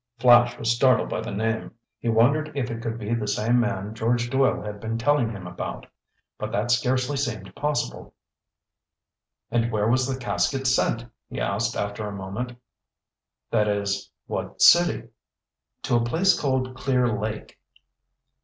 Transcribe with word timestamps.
Flash 0.17 0.57
was 0.57 0.71
startled 0.75 1.09
by 1.09 1.21
the 1.21 1.29
name. 1.29 1.73
He 1.99 2.09
wondered 2.09 2.51
if 2.57 2.71
it 2.71 2.81
could 2.81 2.97
be 2.97 3.13
the 3.13 3.27
same 3.27 3.59
man 3.59 3.93
George 3.93 4.31
Doyle 4.31 4.63
had 4.63 4.79
been 4.79 4.97
telling 4.97 5.29
him 5.29 5.45
about. 5.45 5.85
But 6.39 6.51
that 6.53 6.71
scarcely 6.71 7.15
seemed 7.15 7.53
possible. 7.53 8.15
"And 9.51 9.71
where 9.71 9.87
was 9.87 10.07
the 10.07 10.19
casket 10.19 10.65
sent?" 10.65 11.05
he 11.29 11.39
asked 11.39 11.75
after 11.75 12.07
a 12.07 12.11
moment. 12.11 12.53
"That 13.51 13.67
is, 13.67 14.09
what 14.25 14.59
city?" 14.63 15.03
"To 15.83 15.97
a 15.97 16.03
place 16.03 16.33
called 16.39 16.75
Clear 16.75 17.07
Lake." 17.07 17.59